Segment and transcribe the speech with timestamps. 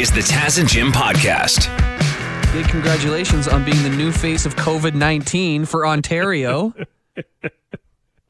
[0.00, 1.66] is the Taz and Jim podcast.
[2.54, 6.72] Big congratulations on being the new face of COVID 19 for Ontario.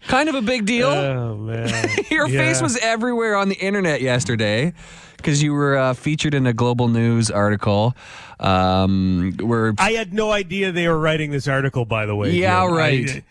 [0.09, 0.89] kind of a big deal.
[0.89, 4.73] Oh man, Your face was everywhere on the internet yesterday
[5.17, 7.95] because you were uh, featured in a global news article.
[8.41, 11.85] Um, where I had no idea they were writing this article.
[11.85, 12.73] By the way, Yeah, Jim.
[12.75, 13.11] right.
[13.11, 13.23] I,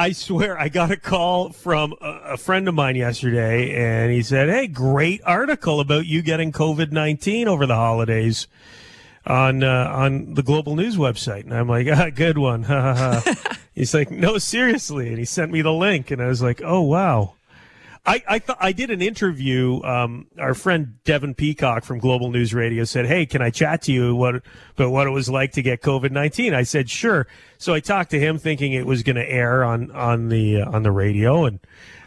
[0.00, 4.22] I swear, I got a call from a, a friend of mine yesterday, and he
[4.22, 8.46] said, "Hey, great article about you getting COVID nineteen over the holidays."
[9.26, 12.62] On uh, on the Global News website, and I'm like, ah, good one.
[13.74, 16.80] He's like, no, seriously, and he sent me the link, and I was like, oh
[16.80, 17.34] wow.
[18.06, 19.82] I I thought I did an interview.
[19.82, 23.92] Um, our friend Devin Peacock from Global News Radio said, "Hey, can I chat to
[23.92, 24.36] you what
[24.76, 26.54] about what it was like to get COVID nineteen?
[26.54, 27.26] I said, "Sure."
[27.58, 30.70] So I talked to him, thinking it was going to air on on the uh,
[30.70, 31.60] on the radio, and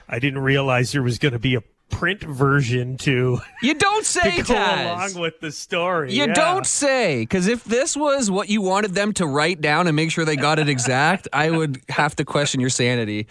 [0.10, 4.38] I didn't realize there was going to be a print version to, you don't say,
[4.38, 4.86] to go Taz.
[5.14, 6.12] along with the story.
[6.12, 6.34] You Yeah.
[6.34, 10.10] don't say, because if this was what you wanted them to write down and make
[10.10, 13.28] sure they got it exact, I would have to question your sanity.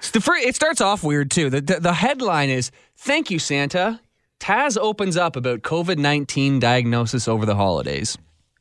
[0.00, 1.50] So the fir- It starts off weird too.
[1.50, 4.00] The, the, the headline is Thank you, Santa.
[4.40, 8.18] Taz opens up about COVID 19 diagnosis over the holidays.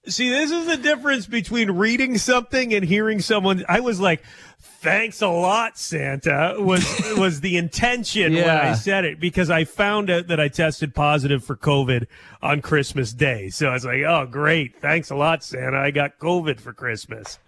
[0.08, 3.66] See, this is the difference between reading something and hearing someone.
[3.68, 4.22] I was like,
[4.60, 6.86] "Thanks a lot, Santa." Was
[7.18, 11.44] was the intention when I said it because I found out that I tested positive
[11.44, 12.06] for COVID
[12.42, 13.50] on Christmas Day.
[13.50, 14.80] So I was like, "Oh, great!
[14.80, 15.78] Thanks a lot, Santa.
[15.78, 17.40] I got COVID for Christmas."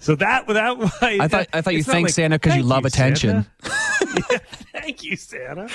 [0.00, 2.70] So that without my, I thought I thought you thanked like, Santa because you "Thank
[2.70, 3.46] love attention.
[4.30, 4.38] Yeah,
[4.72, 5.68] thank you, Santa.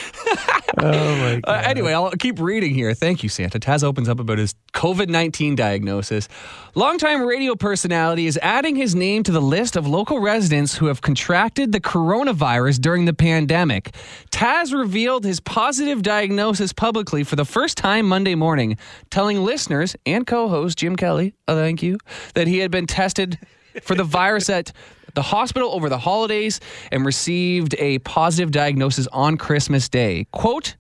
[0.79, 1.43] oh my god.
[1.53, 2.94] Uh, anyway, I'll keep reading here.
[2.94, 3.59] Thank you, Santa.
[3.59, 6.29] Taz opens up about his COVID 19 diagnosis.
[6.73, 11.01] Longtime radio personality is adding his name to the list of local residents who have
[11.01, 13.94] contracted the coronavirus during the pandemic.
[14.31, 18.77] Taz revealed his positive diagnosis publicly for the first time Monday morning,
[19.11, 21.97] telling listeners and co host Jim Kelly, oh, thank you,
[22.35, 23.38] that he had been tested
[23.81, 24.71] for the virus at
[25.13, 26.59] the hospital over the holidays
[26.91, 30.25] and received a positive diagnosis on Christmas Day.
[30.31, 30.75] Quote,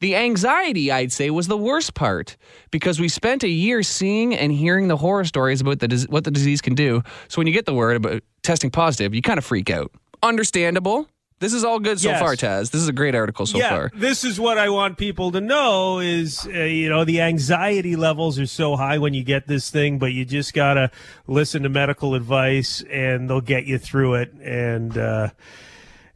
[0.00, 2.36] the anxiety, I'd say, was the worst part
[2.72, 6.32] because we spent a year seeing and hearing the horror stories about the what the
[6.32, 7.02] disease can do.
[7.28, 9.92] So when you get the word about testing positive, you kind of freak out.
[10.20, 11.06] Understandable.
[11.42, 12.20] This is all good so Yes.
[12.20, 12.70] far, Taz.
[12.70, 13.90] This is a great article so yeah, far.
[13.96, 18.38] this is what I want people to know is, uh, you know, the anxiety levels
[18.38, 20.88] are so high when you get this thing, but you just got to
[21.26, 24.32] listen to medical advice and they'll get you through it.
[24.40, 25.30] And, uh,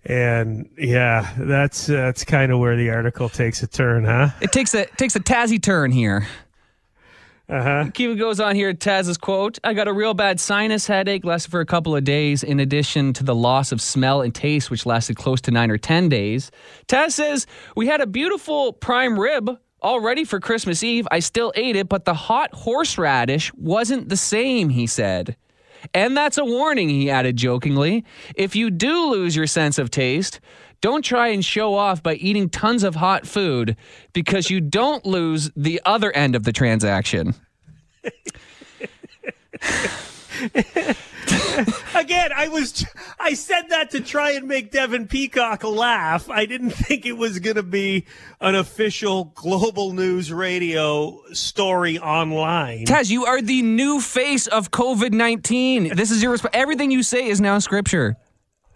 [0.04, 4.28] and yeah, that's, that's kind of where the article takes a turn, huh?
[4.40, 6.24] It takes a takes a Tazzy turn here.
[7.48, 7.90] Uh huh.
[7.94, 8.74] Kiva goes on here.
[8.74, 12.42] Taz's quote: "I got a real bad sinus headache, lasted for a couple of days.
[12.42, 15.78] In addition to the loss of smell and taste, which lasted close to nine or
[15.78, 16.50] ten days."
[16.88, 17.46] Taz says
[17.76, 21.06] we had a beautiful prime rib all ready for Christmas Eve.
[21.12, 24.70] I still ate it, but the hot horseradish wasn't the same.
[24.70, 25.36] He said.
[25.94, 28.04] And that's a warning, he added jokingly.
[28.34, 30.40] If you do lose your sense of taste,
[30.80, 33.76] don't try and show off by eating tons of hot food
[34.12, 37.34] because you don't lose the other end of the transaction.
[41.94, 42.84] Again, I was,
[43.18, 46.28] I said that to try and make Devin Peacock laugh.
[46.28, 48.04] I didn't think it was going to be
[48.40, 52.84] an official global news radio story online.
[52.84, 55.96] Taz, you are the new face of COVID 19.
[55.96, 58.16] This is your resp- Everything you say is now scripture.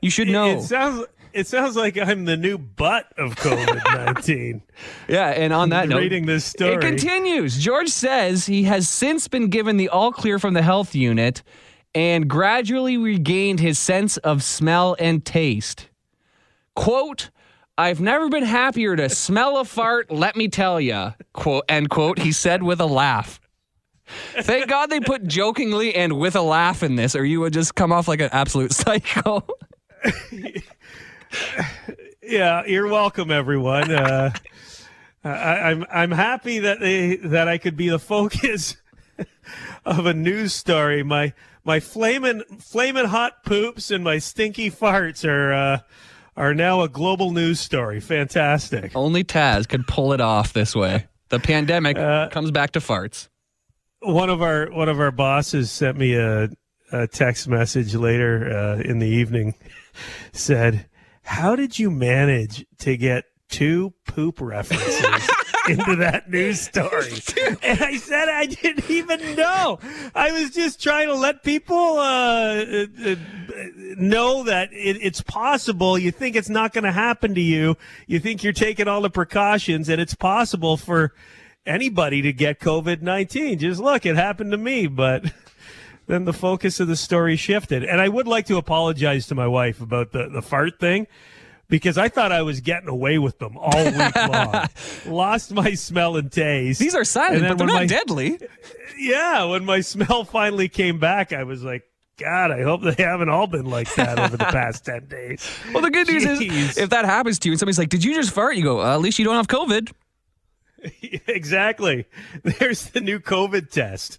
[0.00, 0.58] You should know.
[0.58, 4.62] It sounds it sounds like I'm the new butt of COVID nineteen.
[5.08, 6.74] Yeah, and on that note, reading this story.
[6.74, 7.58] It continues.
[7.58, 11.42] George says he has since been given the all clear from the health unit
[11.94, 15.88] and gradually regained his sense of smell and taste.
[16.74, 17.30] Quote,
[17.76, 21.12] I've never been happier to smell a fart, let me tell ya.
[21.32, 23.40] Quote, end quote, he said with a laugh.
[24.40, 27.74] Thank God they put jokingly and with a laugh in this, or you would just
[27.74, 29.46] come off like an absolute psycho.
[32.22, 33.90] yeah, you're welcome, everyone.
[33.90, 34.32] Uh,
[35.24, 38.76] I, I'm I'm happy that they that I could be the focus
[39.84, 41.02] of a news story.
[41.02, 41.32] My
[41.64, 45.78] my flaming flaming hot poops and my stinky farts are uh,
[46.36, 48.00] are now a global news story.
[48.00, 48.92] Fantastic.
[48.94, 51.06] Only Taz could pull it off this way.
[51.28, 51.96] The pandemic
[52.32, 53.28] comes back to farts.
[54.00, 56.48] one of our one of our bosses sent me a,
[56.92, 59.54] a text message later uh, in the evening
[60.32, 60.86] said
[61.30, 65.30] how did you manage to get two poop references
[65.68, 67.12] into that news story
[67.62, 69.78] and i said i didn't even know
[70.12, 73.14] i was just trying to let people uh, uh,
[73.96, 77.76] know that it, it's possible you think it's not going to happen to you
[78.08, 81.12] you think you're taking all the precautions and it's possible for
[81.64, 83.58] anybody to get COVID 19.
[83.58, 84.86] Just look, it happened to me.
[84.86, 85.32] But
[86.10, 87.84] then the focus of the story shifted.
[87.84, 91.06] And I would like to apologize to my wife about the, the fart thing
[91.68, 94.66] because I thought I was getting away with them all week long.
[95.06, 96.80] Lost my smell and taste.
[96.80, 98.38] These are silent, but they're not my- deadly.
[98.98, 101.84] Yeah, when my smell finally came back, I was like,
[102.18, 105.48] God, I hope they haven't all been like that over the past 10 days.
[105.72, 108.14] Well, the good news is, if that happens to you and somebody's like, "Did you
[108.14, 109.90] just fart?" You go, uh, "At least you don't have COVID."
[111.26, 112.04] exactly.
[112.42, 114.18] There's the new COVID test.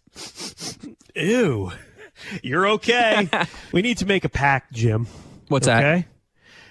[1.16, 1.72] Ew.
[2.44, 3.30] You're okay.
[3.72, 5.08] we need to make a pact, Jim.
[5.48, 5.84] What's that?
[5.84, 6.08] Okay.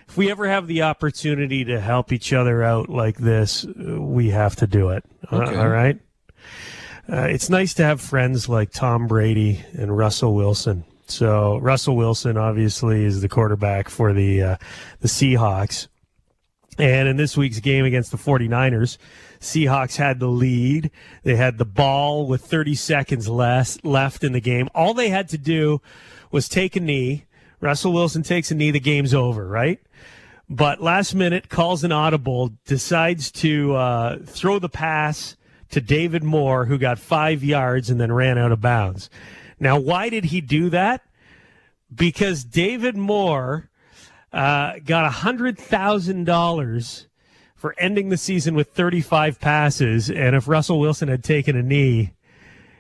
[0.09, 4.31] If we ever have the opportunity to help each other out like this, uh, we
[4.31, 5.05] have to do it.
[5.31, 6.01] Uh, all right.
[7.09, 10.85] Uh, it's nice to have friends like Tom Brady and Russell Wilson.
[11.07, 14.57] So Russell Wilson obviously is the quarterback for the uh,
[15.01, 15.89] the Seahawks.
[16.81, 18.97] And in this week's game against the 49ers,
[19.39, 20.91] Seahawks had the lead.
[21.23, 24.69] They had the ball with 30 seconds less left in the game.
[24.75, 25.83] All they had to do
[26.31, 27.27] was take a knee.
[27.61, 29.79] Russell Wilson takes a knee, the game's over, right?
[30.49, 35.37] But last minute calls an audible, decides to uh, throw the pass
[35.71, 39.11] to David Moore, who got five yards and then ran out of bounds.
[39.61, 41.03] Now, why did he do that?
[41.95, 43.70] Because David Moore
[44.33, 47.07] uh, got $100,000
[47.55, 50.11] for ending the season with 35 passes.
[50.11, 52.13] And if Russell Wilson had taken a knee,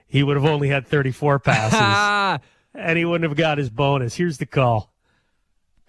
[0.06, 2.38] he would have only had 34 passes Ah,
[2.75, 4.14] and he wouldn't have got his bonus.
[4.14, 4.93] Here's the call.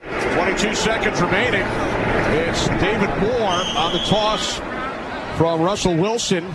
[0.02, 1.64] 22 seconds remaining.
[1.64, 4.56] It's David Moore on the toss
[5.38, 6.46] from Russell Wilson.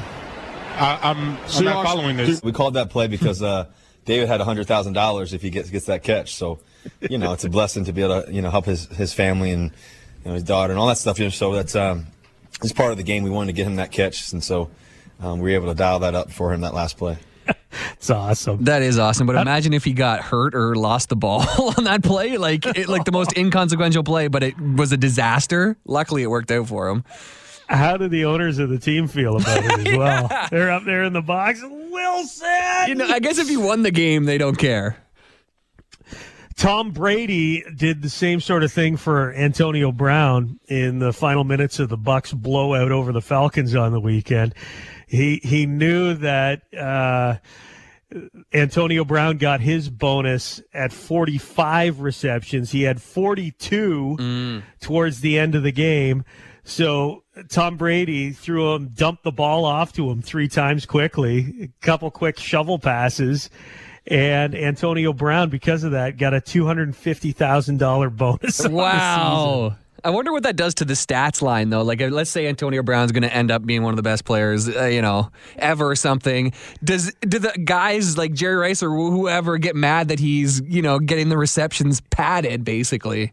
[0.79, 2.43] I, I'm, I'm not following this.
[2.43, 3.67] We called that play because uh,
[4.07, 6.35] David had hundred thousand dollars if he gets gets that catch.
[6.35, 6.61] So,
[7.01, 9.51] you know, it's a blessing to be able to you know help his his family
[9.51, 9.65] and
[10.25, 11.19] you know his daughter and all that stuff.
[11.19, 12.07] You know, so that's um,
[12.63, 13.25] it's part of the game.
[13.25, 14.71] We wanted to get him that catch, and so
[15.21, 17.19] um, we were able to dial that up for him that last play.
[17.95, 18.65] It's awesome.
[18.65, 19.27] that is awesome.
[19.27, 21.45] But imagine if he got hurt or lost the ball
[21.77, 25.77] on that play, like it, like the most inconsequential play, but it was a disaster.
[25.85, 27.05] Luckily, it worked out for him.
[27.69, 30.49] How do the owners of the team feel about it as well?
[30.51, 31.61] They're up there in the box.
[31.63, 32.49] Wilson!
[32.89, 34.97] You know, I guess if you won the game, they don't care.
[36.57, 41.79] Tom Brady did the same sort of thing for Antonio Brown in the final minutes
[41.79, 44.55] of the Bucs blowout over the Falcons on the weekend.
[45.07, 47.37] He he knew that uh,
[48.55, 52.71] Antonio Brown got his bonus at 45 receptions.
[52.71, 56.25] He had 42 towards the end of the game.
[56.67, 61.87] So Tom Brady threw him, dumped the ball off to him three times quickly, a
[61.87, 63.51] couple quick shovel passes.
[64.09, 68.43] And Antonio Brown, because of that, got a two hundred and fifty thousand dollar bonus.
[68.43, 68.73] on the season.
[68.73, 69.77] Wow.
[70.05, 71.83] I wonder what that does to the stats line, though.
[71.83, 74.69] Like, let's say Antonio Brown's going to end up being one of the best players,
[74.69, 76.53] uh, you know, ever or something.
[76.85, 80.99] Does do the guys like Jerry Rice or whoever get mad that he's, you know,
[81.01, 83.33] getting the receptions padded, basically?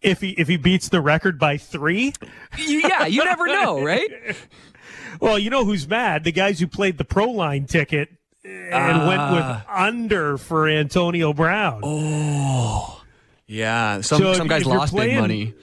[0.00, 2.12] If he if he beats the record by three,
[2.58, 4.36] Yeah, you never know, right?
[5.20, 6.24] well, you know who's mad?
[6.24, 8.10] The guys who played the pro line ticket
[8.44, 9.64] and went with ah.
[9.68, 11.80] under for Antonio Brown.
[11.82, 13.02] Oh,
[13.46, 15.54] yeah, some So some if- guys if lost big money.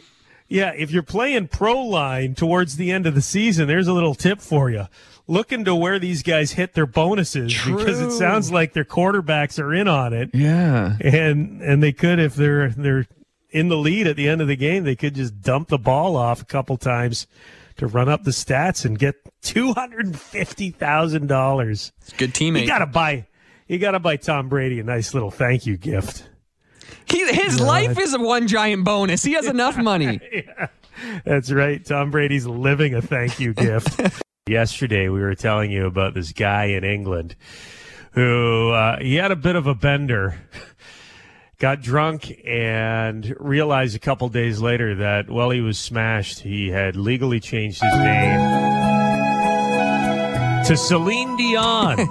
[0.48, 4.14] Yeah, if you're playing pro line towards the end of the season, there's a little
[4.14, 4.88] tip for you.
[5.28, 9.74] Look into where these guys hit their bonuses because it sounds like their quarterbacks are
[9.74, 10.30] in on it.
[10.34, 10.98] Yeah.
[11.02, 13.08] and and they could if they're they're
[13.56, 16.18] in the lead at the end of the game they could just dump the ball
[16.18, 17.26] off a couple times
[17.78, 21.94] to run up the stats and get two hundred and fifty thousand dollars.
[22.18, 22.62] Good teammate.
[22.62, 23.28] You gotta buy
[23.68, 26.28] you gotta buy Tom Brady a nice little thank you gift.
[27.10, 29.24] He, his life is a one giant bonus.
[29.24, 30.20] He has enough money.
[31.26, 31.84] That's right.
[31.84, 34.22] Tom Brady's living a thank you gift.
[34.48, 37.36] Yesterday we were telling you about this guy in England
[38.12, 40.38] who uh, he had a bit of a bender.
[41.58, 46.98] Got drunk and realized a couple days later that while he was smashed, he had
[46.98, 48.40] legally changed his name
[50.66, 52.00] to Celine Dion.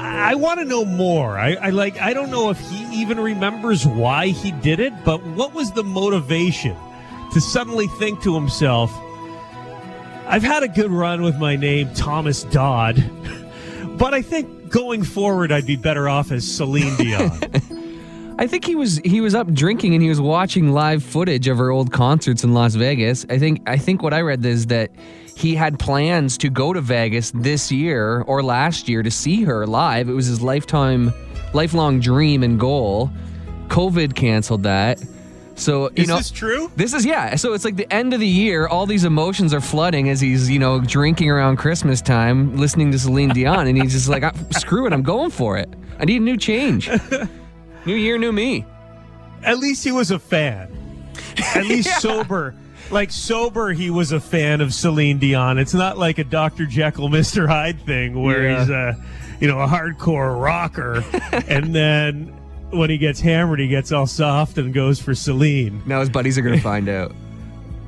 [0.00, 1.38] I want to know more.
[1.38, 2.00] I, I like.
[2.00, 5.84] I don't know if he even remembers why he did it, but what was the
[5.84, 6.76] motivation
[7.32, 8.92] to suddenly think to himself,
[10.26, 12.96] "I've had a good run with my name, Thomas Dodd,
[13.98, 17.30] but I think going forward, I'd be better off as Celine Dion."
[18.40, 21.58] I think he was he was up drinking and he was watching live footage of
[21.58, 23.26] her old concerts in Las Vegas.
[23.28, 24.92] I think I think what I read is that
[25.36, 29.66] he had plans to go to Vegas this year or last year to see her
[29.66, 30.08] live.
[30.08, 31.12] It was his lifetime
[31.52, 33.10] lifelong dream and goal.
[33.68, 35.02] COVID canceled that.
[35.58, 36.70] So you Is know, this true?
[36.76, 37.34] This is yeah.
[37.36, 38.66] So it's like the end of the year.
[38.68, 42.98] All these emotions are flooding as he's you know drinking around Christmas time, listening to
[42.98, 45.68] Celine Dion, and he's just like, "Ah, "Screw it, I'm going for it.
[45.98, 46.88] I need a new change.
[47.86, 48.64] new year, new me."
[49.42, 50.68] At least he was a fan.
[51.54, 52.54] At least sober.
[52.90, 55.58] Like sober, he was a fan of Celine Dion.
[55.58, 56.64] It's not like a Dr.
[56.66, 57.46] Jekyll, Mr.
[57.48, 58.60] Hyde thing where Yeah.
[58.60, 58.96] he's a,
[59.40, 61.04] you know, a hardcore rocker,
[61.48, 62.32] and then
[62.70, 65.82] when he gets hammered, he gets all soft and goes for Celine.
[65.86, 67.12] Now his buddies are gonna find out.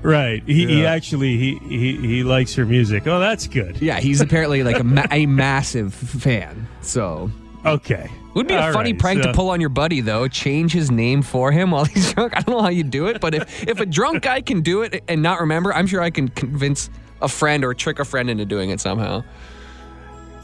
[0.03, 0.43] Right.
[0.47, 3.07] He, he actually he, he he likes her music.
[3.07, 3.83] Oh, that's good.
[3.83, 6.67] Yeah, he's apparently like a, ma- a massive fan.
[6.81, 7.31] So
[7.67, 8.11] Okay.
[8.35, 10.27] would be a All funny right, prank so- to pull on your buddy though.
[10.27, 12.35] Change his name for him while he's drunk.
[12.35, 14.81] I don't know how you do it, but if if a drunk guy can do
[14.81, 16.89] it and not remember, I'm sure I can convince
[17.21, 19.23] a friend or trick a friend into doing it somehow.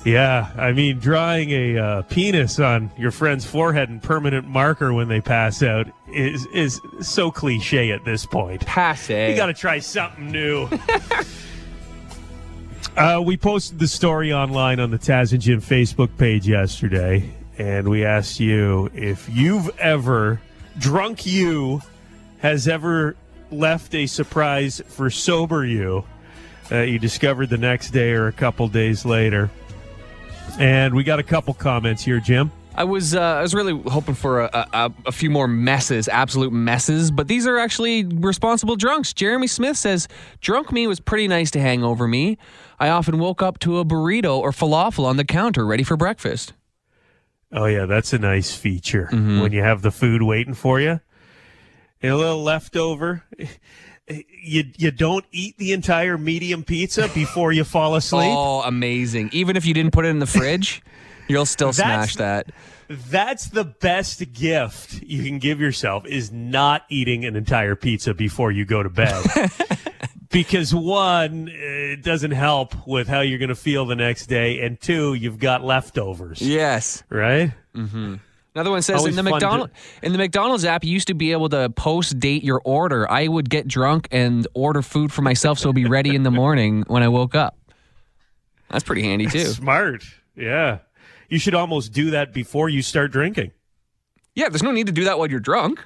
[0.07, 5.09] Yeah, I mean, drawing a uh, penis on your friend's forehead in permanent marker when
[5.09, 8.65] they pass out is is so cliche at this point.
[8.65, 9.29] Passe.
[9.29, 10.69] You got to try something new.
[12.97, 17.89] uh, we posted the story online on the Taz and Jim Facebook page yesterday, and
[17.89, 20.41] we asked you if you've ever
[20.79, 21.81] drunk you
[22.39, 23.17] has ever
[23.51, 26.05] left a surprise for sober you
[26.69, 29.51] that you discovered the next day or a couple days later.
[30.59, 32.51] And we got a couple comments here, Jim.
[32.75, 36.53] I was uh, I was really hoping for a, a, a few more messes, absolute
[36.53, 39.15] messes, but these are actually responsible drunks.
[39.15, 40.09] Jeremy Smith says,
[40.43, 42.37] "Drunk me was pretty nice to hang over me.
[42.79, 46.53] I often woke up to a burrito or falafel on the counter, ready for breakfast."
[47.51, 51.01] Oh yeah, that's a nice feature when you have the food waiting for you.
[52.03, 53.25] And a little leftover.
[54.09, 58.31] You you don't eat the entire medium pizza before you fall asleep.
[58.37, 59.31] Oh, amazing!
[59.33, 60.83] Even if you didn't put it in the fridge,
[61.29, 62.47] you'll still smash that.
[62.89, 68.53] That's the best gift you can give yourself is not eating an entire pizza before
[68.53, 69.25] you go to bed.
[70.31, 74.81] because one, it doesn't help with how you're going to feel the next day, and
[74.81, 77.03] two, you've got leftovers, Yes.
[77.09, 77.51] right?
[77.75, 78.17] Mm-hmm.
[78.57, 79.71] Another one says Always in the fun to-
[80.03, 83.07] in the McDonald's app, you used to be able to post date your order.
[83.11, 86.31] I would get drunk and order food for myself, so it'd be ready in the
[86.31, 87.59] morning when I woke up.
[88.71, 89.41] That's pretty handy too.
[89.45, 90.05] Smart.
[90.35, 90.79] Yeah.
[91.29, 93.51] You should almost do that before you start drinking.
[94.35, 95.85] Yeah, there's no need to do that while you're drunk.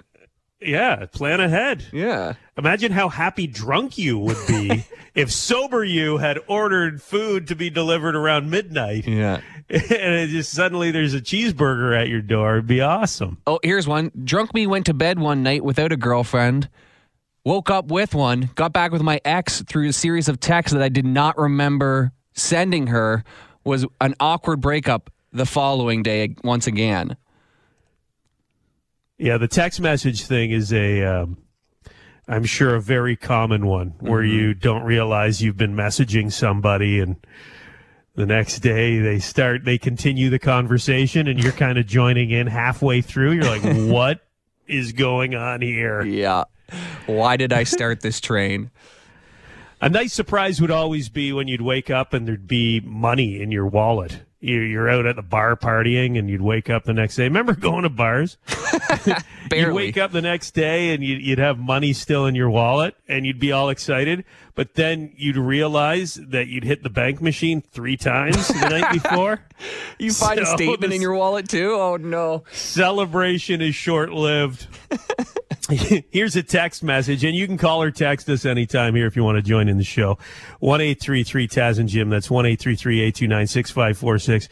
[0.61, 1.87] Yeah, plan ahead.
[1.93, 2.35] Yeah.
[2.59, 7.71] Imagine how happy drunk you would be if sober you had ordered food to be
[7.71, 9.41] delivered around midnight Yeah.
[9.71, 9.81] and
[10.15, 12.55] it just suddenly there's a cheeseburger at your door.
[12.57, 13.39] It'd be awesome.
[13.47, 14.11] Oh, here's one.
[14.25, 16.69] Drunk me went to bed one night without a girlfriend.
[17.45, 18.51] Woke up with one.
[18.55, 22.13] Got back with my ex through a series of texts that I did not remember
[22.35, 23.25] sending her.
[23.65, 27.17] Was an awkward breakup the following day once again.
[29.21, 31.37] Yeah, the text message thing is a, um,
[32.27, 37.17] I'm sure, a very common one where you don't realize you've been messaging somebody and
[38.15, 42.47] the next day they start, they continue the conversation and you're kind of joining in
[42.47, 43.33] halfway through.
[43.33, 43.63] You're like,
[43.93, 44.27] what
[44.67, 46.01] is going on here?
[46.01, 46.45] Yeah.
[47.05, 48.71] Why did I start this train?
[49.83, 53.53] A nice surprise would always be when you'd wake up and there'd be money in
[53.53, 54.23] your wallet.
[54.41, 57.25] You're out at the bar partying and you'd wake up the next day.
[57.25, 58.39] Remember going to bars?
[59.53, 62.95] You'd wake up the next day and you'd, you'd have money still in your wallet
[63.09, 64.25] and you'd be all excited.
[64.55, 69.43] But then you'd realize that you'd hit the bank machine three times the night before.
[69.99, 71.73] You find a statement in your wallet too?
[71.73, 72.45] Oh no.
[72.53, 74.67] Celebration is short lived.
[76.11, 79.23] Here's a text message, and you can call or text us anytime here if you
[79.23, 80.19] want to join in the show.
[80.59, 82.11] One eight three three Taz and Jim.
[82.11, 84.49] That's 1 833 829 6546.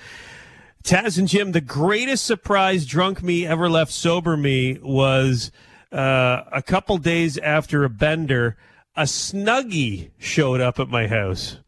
[0.89, 5.53] Taz and Jim, the greatest surprise drunk me ever left sober me was
[5.93, 8.57] uh, a couple days after a bender,
[8.97, 11.59] a Snuggie showed up at my house.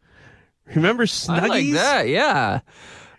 [0.73, 1.39] Remember Snuggies?
[1.39, 2.07] I like that.
[2.07, 2.61] Yeah.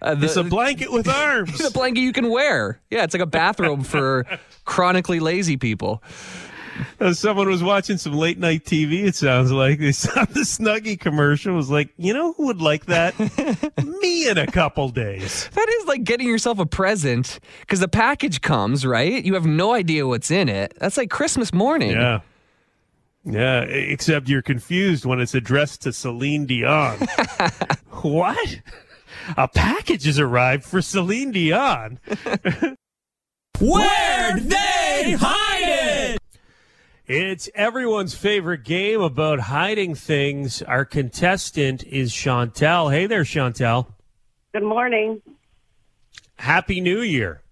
[0.00, 1.56] Uh, the, It's a blanket with arms.
[1.58, 2.80] the blanket you can wear.
[2.90, 4.26] Yeah, it's like a bathrobe for
[4.64, 6.02] chronically lazy people.
[7.12, 9.04] Someone was watching some late night TV.
[9.04, 11.54] It sounds like they saw the Snuggie commercial.
[11.54, 13.18] Was like, you know who would like that?
[14.00, 15.48] Me in a couple days.
[15.52, 19.24] That is like getting yourself a present because the package comes, right?
[19.24, 20.74] You have no idea what's in it.
[20.78, 21.92] That's like Christmas morning.
[21.92, 22.20] Yeah,
[23.24, 23.60] yeah.
[23.62, 26.98] Except you're confused when it's addressed to Celine Dion.
[28.02, 28.60] what?
[29.36, 32.00] A package has arrived for Celine Dion.
[33.60, 35.51] Where'd they hide?
[37.14, 40.62] It's everyone's favorite game about hiding things.
[40.62, 42.90] Our contestant is Chantel.
[42.90, 43.86] Hey there, Chantel.
[44.54, 45.20] Good morning.
[46.36, 47.42] Happy New Year.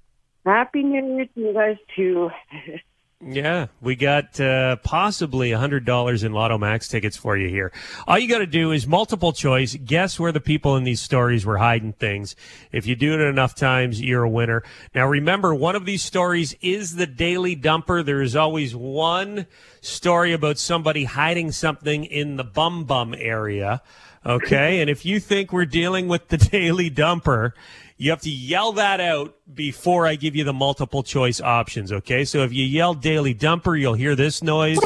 [0.47, 2.31] Happy New Year to you guys too.
[3.23, 7.71] Yeah, we got uh, possibly $100 in Lotto Max tickets for you here.
[8.09, 11.45] All you got to do is multiple choice, guess where the people in these stories
[11.45, 12.35] were hiding things.
[12.73, 14.63] If you do it enough times, you're a winner.
[14.95, 18.03] Now, remember, one of these stories is the Daily Dumper.
[18.03, 19.47] There is always one
[19.83, 23.83] story about somebody hiding something in the bum bum area.
[24.25, 24.81] Okay.
[24.81, 27.53] and if you think we're dealing with the Daily Dumper,
[27.97, 31.93] you have to yell that out before I give you the multiple choice options.
[31.93, 32.25] Okay.
[32.25, 34.79] So if you yell Daily Dumper, you'll hear this noise.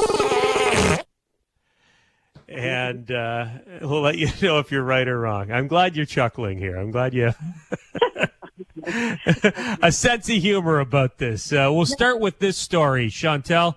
[2.49, 3.47] And uh,
[3.81, 5.50] we'll let you know if you're right or wrong.
[5.50, 6.76] I'm glad you're chuckling here.
[6.76, 7.33] I'm glad you
[8.87, 11.53] a sense of humor about this.
[11.53, 13.75] Uh, we'll start with this story, Chantel.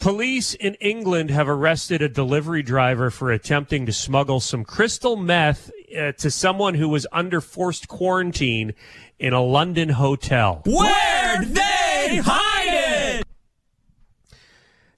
[0.00, 5.70] Police in England have arrested a delivery driver for attempting to smuggle some crystal meth
[5.94, 8.72] uh, to someone who was under forced quarantine
[9.18, 10.62] in a London hotel.
[10.64, 13.26] Where'd they hide it?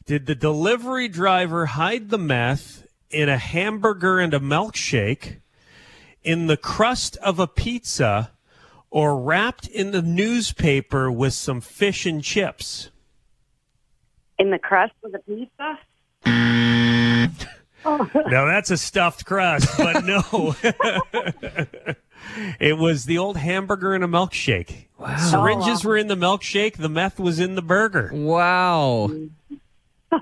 [0.07, 5.41] Did the delivery driver hide the meth in a hamburger and a milkshake,
[6.23, 8.31] in the crust of a pizza,
[8.89, 12.92] or wrapped in the newspaper with some fish and chips?
[14.39, 15.79] In the crust of the pizza?
[17.85, 20.55] Now that's a stuffed crust, but no.
[22.61, 24.87] it was the old hamburger and a milkshake.
[24.99, 25.17] Wow.
[25.17, 28.11] Syringes were in the milkshake, the meth was in the burger.
[28.13, 29.11] Wow.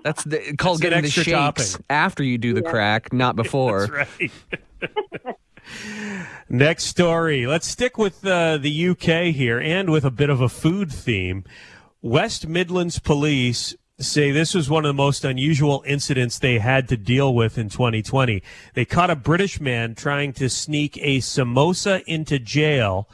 [0.02, 1.84] That's the, called That's getting the extra shakes topping.
[1.90, 3.88] after you do the crack, not before.
[3.88, 5.36] That's right.
[6.48, 7.46] Next story.
[7.46, 11.44] Let's stick with uh, the UK here and with a bit of a food theme.
[12.02, 16.96] West Midlands Police say this was one of the most unusual incidents they had to
[16.96, 18.42] deal with in 2020.
[18.74, 23.08] They caught a British man trying to sneak a samosa into jail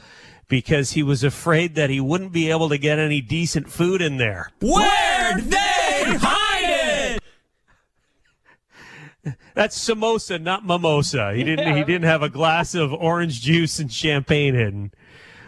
[0.47, 4.17] because he was afraid that he wouldn't be able to get any decent food in
[4.17, 4.51] there.
[4.61, 7.19] Where'd they hide
[9.25, 9.33] it?
[9.53, 11.33] That's samosa, not mimosa.
[11.33, 11.75] He didn't.
[11.75, 14.93] He didn't have a glass of orange juice and champagne hidden.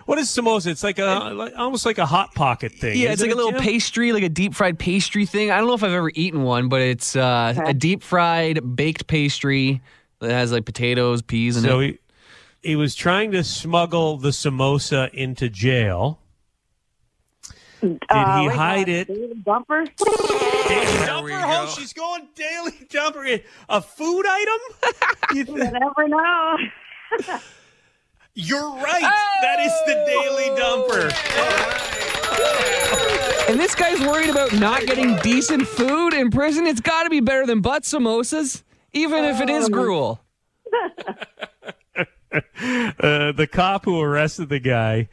[0.10, 0.72] What is samosa?
[0.72, 2.98] It's like a like, almost like a hot pocket thing.
[2.98, 3.62] Yeah, it's isn't like a little Jim?
[3.62, 5.52] pastry, like a deep fried pastry thing.
[5.52, 9.06] I don't know if I've ever eaten one, but it's uh, a deep fried baked
[9.06, 9.84] pastry
[10.20, 12.00] that has like potatoes, peas, and So it.
[12.62, 16.20] he he was trying to smuggle the samosa into jail.
[17.80, 19.08] Did Uh, he wait, hide uh, it?
[19.10, 19.86] Daily Dumper?
[19.96, 21.44] Daily dumper?
[21.46, 23.44] Oh, she's going daily dumper.
[23.70, 24.60] A food item?
[25.36, 26.58] You You th- never know.
[28.42, 29.02] You're right.
[29.42, 31.12] That is the daily dumper.
[33.50, 36.66] And this guy's worried about not getting decent food in prison.
[36.66, 40.22] It's got to be better than butt samosas, even if it is gruel.
[42.32, 45.10] Uh, the cop who arrested the guy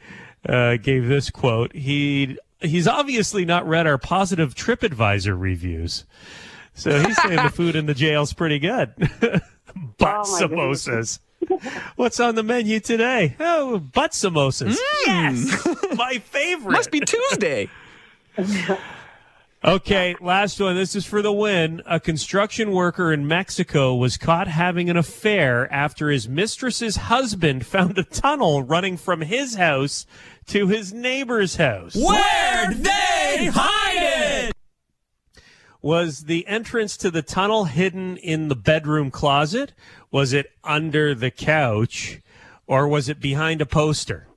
[0.47, 1.73] uh, gave this quote.
[1.75, 6.05] He he's obviously not read our positive TripAdvisor reviews,
[6.75, 8.93] so he's saying the food in the jail's pretty good.
[8.99, 9.41] butt
[10.27, 11.17] Oh, samosas.
[11.95, 13.35] What's on the menu today?
[13.39, 14.77] Oh, butt samosas.
[15.05, 16.73] Yes, my favorite.
[16.73, 17.69] Must be Tuesday.
[19.65, 20.75] Okay, last one.
[20.75, 21.81] This is for the win.
[21.87, 27.97] A construction worker in Mexico was caught having an affair after his mistress's husband found
[27.97, 30.05] a tunnel running from his house
[30.45, 31.95] to his neighbor's house.
[31.95, 34.26] Where'd they hide it?
[35.81, 39.73] Was the entrance to the tunnel hidden in the bedroom closet?
[40.11, 42.21] Was it under the couch?
[42.65, 44.27] Or was it behind a poster?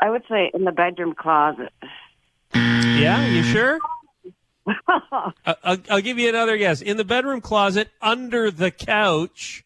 [0.00, 1.72] I would say in the bedroom closet.
[2.54, 3.78] Yeah, you sure?
[5.44, 6.82] I'll, I'll give you another guess.
[6.82, 9.64] In the bedroom closet, under the couch,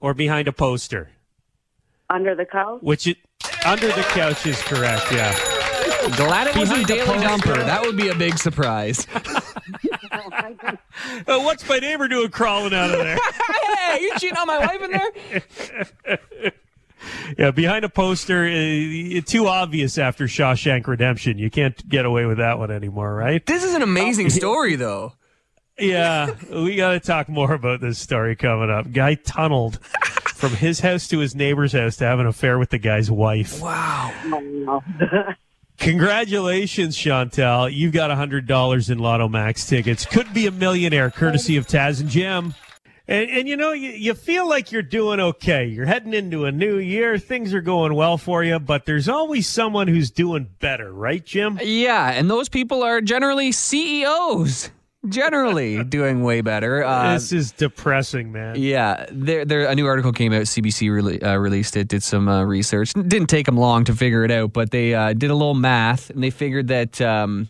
[0.00, 1.10] or behind a poster?
[2.10, 2.80] Under the couch?
[2.82, 3.18] Which it
[3.64, 5.10] under the couch is correct.
[5.12, 5.53] Yeah.
[6.10, 7.24] Glad it wasn't Behind Daily.
[7.24, 7.56] Dumper.
[7.56, 9.06] That would be a big surprise.
[11.26, 13.18] Oh, what's my neighbor doing crawling out of there?
[13.76, 16.52] hey, you cheating on my wife in there?
[17.38, 18.44] yeah, behind a poster.
[18.44, 21.38] Uh, too obvious after Shawshank Redemption.
[21.38, 23.44] You can't get away with that one anymore, right?
[23.44, 25.14] This is an amazing story, though.
[25.78, 28.92] Yeah, we got to talk more about this story coming up.
[28.92, 29.84] Guy tunneled
[30.34, 33.60] from his house to his neighbor's house to have an affair with the guy's wife.
[33.60, 34.82] Wow.
[35.78, 37.72] Congratulations, Chantel.
[37.72, 40.06] You've got $100 in Lotto Max tickets.
[40.06, 42.54] Could be a millionaire, courtesy of Taz and Jim.
[43.06, 45.66] And, and you know, you, you feel like you're doing okay.
[45.66, 47.18] You're heading into a new year.
[47.18, 51.58] Things are going well for you, but there's always someone who's doing better, right, Jim?
[51.62, 54.70] Yeah, and those people are generally CEOs.
[55.08, 56.82] Generally doing way better.
[56.82, 58.56] Uh, this is depressing, man.
[58.56, 59.66] Yeah, there, there.
[59.66, 60.42] A new article came out.
[60.42, 61.88] CBC rele- uh, released it.
[61.88, 62.92] Did some uh, research.
[62.94, 66.10] Didn't take them long to figure it out, but they uh, did a little math
[66.10, 67.48] and they figured that um,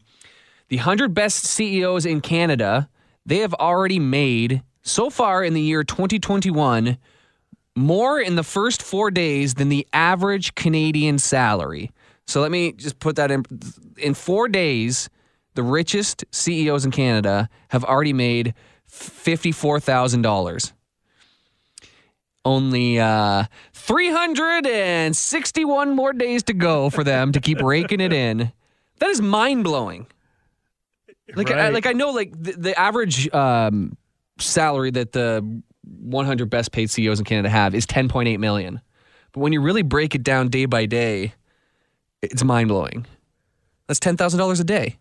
[0.69, 2.89] the 100 best CEOs in Canada,
[3.25, 6.99] they have already made so far in the year 2021
[7.77, 11.91] more in the first 4 days than the average Canadian salary.
[12.27, 13.45] So let me just put that in
[13.99, 15.09] in 4 days
[15.55, 18.53] the richest CEOs in Canada have already made
[18.91, 20.73] $54,000
[22.45, 28.53] only uh, 361 more days to go for them to keep raking it in.
[28.99, 30.07] That is mind blowing.
[31.35, 33.97] Like, I, like I know, like the, the average um,
[34.39, 35.63] salary that the
[36.01, 38.81] 100 best paid CEOs in Canada have is 10.8 million.
[39.33, 41.35] But when you really break it down day by day,
[42.23, 43.07] it's mind blowing.
[43.87, 44.97] That's ten thousand dollars a day.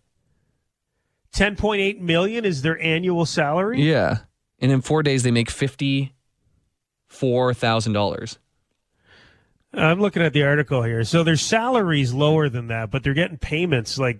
[1.33, 3.81] 10.8 million is their annual salary.
[3.81, 4.19] Yeah,
[4.59, 6.13] and in four days they make fifty
[7.07, 8.37] four thousand dollars.
[9.73, 11.03] I'm looking at the article here.
[11.03, 14.19] So their salary's lower than that, but they're getting payments like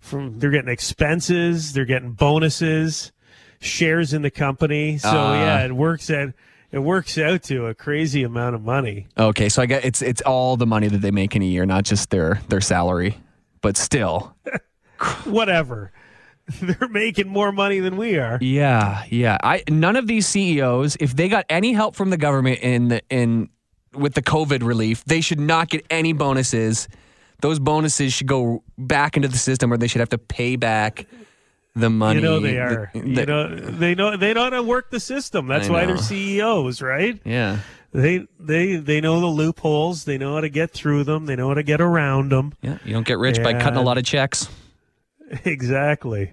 [0.00, 3.12] from they're getting expenses, they're getting bonuses,
[3.60, 4.96] shares in the company.
[4.98, 5.34] So Ah.
[5.34, 6.32] yeah, it works at
[6.72, 9.06] it works out to a crazy amount of money.
[9.18, 11.66] Okay, so I get it's it's all the money that they make in a year,
[11.66, 13.18] not just their their salary,
[13.60, 14.34] but still.
[15.24, 15.92] Whatever.
[16.62, 18.38] They're making more money than we are.
[18.40, 19.36] Yeah, yeah.
[19.42, 23.02] I none of these CEOs, if they got any help from the government in the,
[23.10, 23.48] in
[23.92, 26.86] with the COVID relief, they should not get any bonuses.
[27.40, 31.06] Those bonuses should go back into the system, or they should have to pay back
[31.74, 32.20] the money.
[32.20, 32.90] You know they are.
[32.94, 35.48] that- you know they know they know how to work the system.
[35.48, 35.94] That's I why know.
[35.94, 37.18] they're CEOs, right?
[37.24, 37.58] yeah,
[37.92, 40.04] They they they know the loopholes.
[40.04, 41.26] They know how to get through them.
[41.26, 42.54] They know how to get around them.
[42.62, 42.78] yeah.
[42.84, 44.48] You don't get rich by cutting a lot of checks.
[45.44, 46.32] Exactly.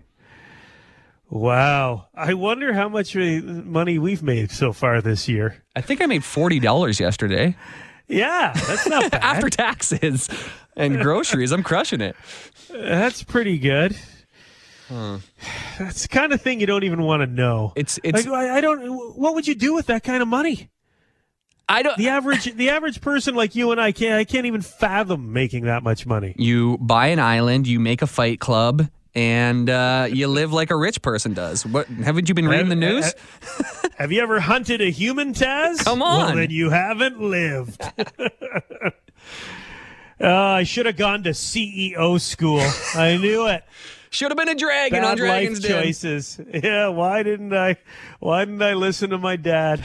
[1.35, 2.09] Wow.
[2.13, 5.63] I wonder how much money we've made so far this year.
[5.75, 7.55] I think I made forty dollars yesterday
[8.07, 9.23] Yeah, that's not bad.
[9.23, 10.29] after taxes
[10.77, 11.51] and groceries.
[11.51, 12.15] I'm crushing it.
[12.69, 13.97] that's pretty good.
[14.89, 15.17] Hmm.
[15.79, 17.73] That's the kind of thing you don't even want to know.
[17.75, 18.27] It's it's.
[18.27, 19.17] like, I I don't.
[19.17, 20.69] What would you do with that kind of money?
[21.67, 21.97] I don't.
[21.97, 24.19] The average, the average person like you and I can't.
[24.19, 26.35] I can't even fathom making that much money.
[26.37, 30.75] You buy an island, you make a fight club, and uh, you live like a
[30.75, 31.65] rich person does.
[31.65, 33.13] What haven't you been reading the news?
[33.97, 35.83] Have you ever hunted a human, Taz?
[35.83, 36.35] Come Well, on.
[36.37, 37.81] then you haven't lived.
[40.21, 42.61] Uh, I should have gone to CEO school.
[42.95, 43.63] I knew it.
[44.09, 45.83] Should have been a dragon on Bad Dragon's life Den.
[45.83, 46.39] choices.
[46.63, 47.77] Yeah, why didn't I?
[48.19, 49.83] Why didn't I listen to my dad?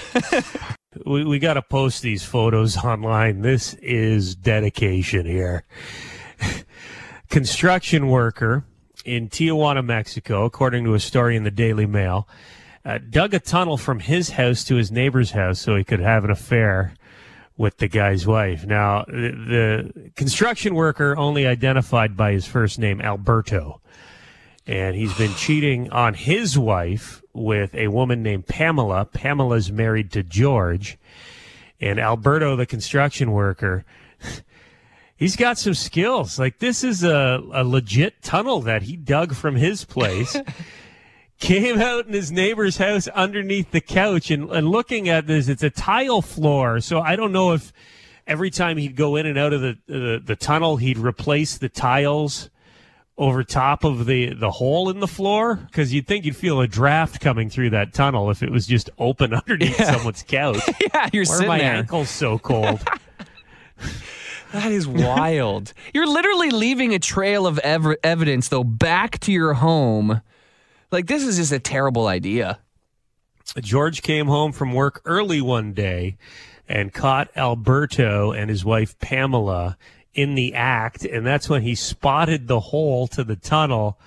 [1.07, 3.41] we we got to post these photos online.
[3.41, 5.65] This is dedication here.
[7.31, 8.65] Construction worker
[9.09, 12.29] in Tijuana, Mexico, according to a story in the Daily Mail,
[12.85, 16.25] uh, dug a tunnel from his house to his neighbor's house so he could have
[16.25, 16.95] an affair
[17.57, 18.65] with the guy's wife.
[18.65, 23.81] Now, the, the construction worker only identified by his first name, Alberto
[24.69, 29.07] and he's been cheating on his wife with a woman named Pamela.
[29.07, 30.99] Pamela's married to George,
[31.81, 33.85] and Alberto, the construction worker,
[35.19, 36.39] he's got some skills.
[36.39, 40.35] Like this is a, a legit tunnel that he dug from his place.
[41.41, 45.63] Came out in his neighbor's house underneath the couch and, and looking at this, it's
[45.63, 46.81] a tile floor.
[46.81, 47.73] So I don't know if
[48.27, 51.69] every time he'd go in and out of the, the, the tunnel, he'd replace the
[51.69, 52.51] tiles
[53.17, 56.69] over top of the the hole in the floor because you'd think you'd feel a
[56.69, 60.61] draft coming through that tunnel if it was just open underneath someone's couch.
[60.95, 61.75] Yeah, you're Why are my there.
[61.75, 62.81] ankles so cold?
[64.53, 65.73] That is wild.
[65.95, 70.23] you're literally leaving a trail of ev- evidence, though, back to your home.
[70.91, 72.59] Like this is just a terrible idea.
[73.61, 76.17] George came home from work early one day
[76.69, 79.77] and caught Alberto and his wife Pamela
[80.15, 83.99] in the act, and that's when he spotted the hole to the tunnel.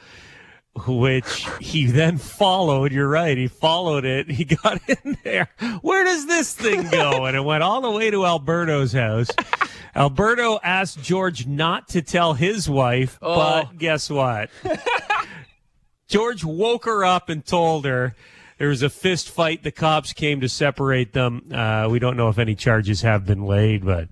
[0.87, 2.91] Which he then followed.
[2.93, 3.37] You're right.
[3.37, 4.29] He followed it.
[4.31, 5.49] He got in there.
[5.81, 7.25] Where does this thing go?
[7.31, 9.29] And it went all the way to Alberto's house.
[9.95, 14.49] Alberto asked George not to tell his wife, but guess what?
[16.07, 18.15] George woke her up and told her
[18.57, 19.63] there was a fist fight.
[19.63, 21.51] The cops came to separate them.
[21.53, 24.07] Uh, we don't know if any charges have been laid, but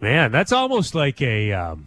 [0.00, 1.52] man, that's almost like a.
[1.52, 1.86] Um,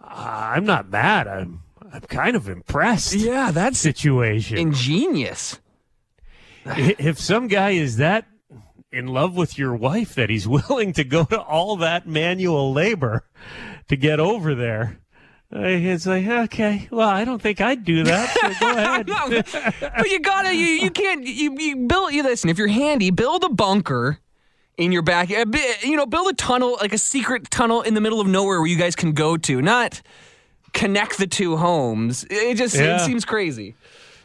[0.00, 1.26] I'm not mad.
[1.26, 3.14] I'm I'm kind of impressed.
[3.14, 4.58] Yeah, that Situation.
[4.58, 5.58] ingenious.
[6.66, 8.26] If some guy is that
[8.92, 13.24] in love with your wife that he's willing to go to all that manual labor
[13.88, 14.98] to get over there.
[15.54, 18.28] uh, It's like okay, well, I don't think I'd do that.
[18.34, 19.08] So go ahead.
[19.08, 19.42] No,
[19.96, 23.44] but you gotta, you, you can't, you, you build, you listen, if you're handy, build
[23.44, 24.18] a bunker
[24.76, 28.20] in your back, you know, build a tunnel, like a secret tunnel in the middle
[28.20, 30.02] of nowhere where you guys can go to, not
[30.78, 32.24] connect the two homes.
[32.30, 32.96] It just Yeah.
[32.96, 33.74] it seems crazy.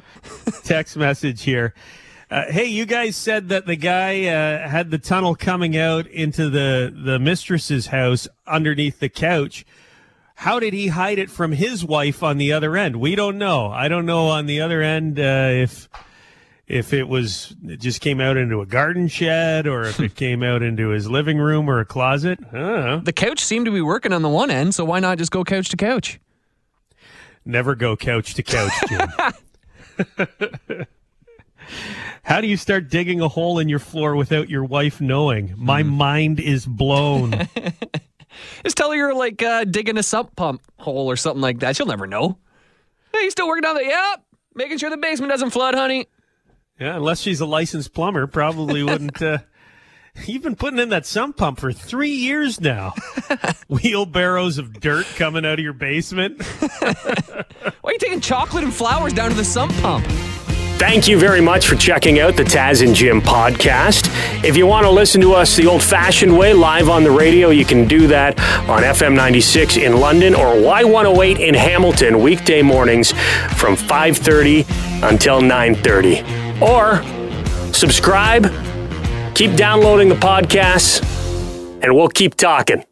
[0.64, 1.74] text message here.
[2.32, 6.50] Uh, hey, you guys said that the guy uh, had the tunnel coming out into
[6.50, 9.66] the the mistress's house underneath the couch.
[10.36, 12.96] How did he hide it from his wife on the other end?
[12.96, 13.68] We don't know.
[13.68, 15.88] I don't know on the other end uh, if
[16.66, 20.42] if it was it just came out into a garden shed or if it came
[20.42, 22.40] out into his living room or a closet.
[22.52, 23.00] I don't know.
[23.00, 25.44] The couch seemed to be working on the one end, so why not just go
[25.44, 26.20] couch to couch?
[27.46, 30.86] Never go couch to couch, Jim.
[32.24, 35.54] How do you start digging a hole in your floor without your wife knowing?
[35.58, 37.32] My mind is blown.
[38.64, 41.76] Just tell her you're like uh, digging a sump pump hole or something like that.
[41.76, 42.38] She'll never know.
[43.14, 43.84] Hey, you still working on the?
[43.84, 44.24] Yep.
[44.56, 46.08] Making sure the basement doesn't flood, honey.
[46.80, 49.22] yeah, unless she's a licensed plumber, probably wouldn't.
[49.22, 49.40] Uh,
[50.26, 52.94] you've been putting in that sump pump for three years now.
[53.68, 56.42] Wheelbarrows of dirt coming out of your basement.
[56.82, 57.46] Why
[57.84, 60.06] are you taking chocolate and flowers down to the sump pump?
[60.78, 64.08] Thank you very much for checking out the Taz and Jim podcast.
[64.44, 67.50] If you want to listen to us the old fashioned way, live on the radio,
[67.52, 68.38] you can do that
[68.70, 73.12] on FM 96 in London or Y108 in Hamilton, weekday mornings
[73.56, 76.62] from 5.30 until 9.30.
[76.62, 78.52] Or subscribe,
[79.34, 81.02] keep downloading the podcasts,
[81.82, 82.84] and we'll keep talking.